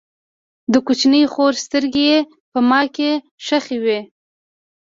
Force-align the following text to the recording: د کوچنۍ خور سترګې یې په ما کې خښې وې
د 0.71 0.73
کوچنۍ 0.85 1.23
خور 1.33 1.53
سترګې 1.65 2.03
یې 2.11 2.17
په 2.51 2.59
ما 2.69 2.81
کې 2.95 3.09
خښې 3.45 3.77
وې 3.83 3.99